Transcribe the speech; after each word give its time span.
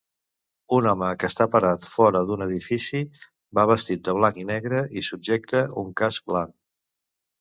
Un 0.77 0.85
home 0.91 1.09
que 1.23 1.27
està 1.31 1.45
parat 1.55 1.85
fora 1.89 2.23
d'un 2.29 2.43
edifici 2.45 3.03
va 3.59 3.67
vestit 3.75 4.03
de 4.09 4.17
blanc 4.21 4.41
i 4.45 4.49
negre 4.53 4.81
i 5.03 5.07
subjecta 5.09 5.63
un 5.83 5.93
casc 6.03 6.33
blanc. 6.33 6.57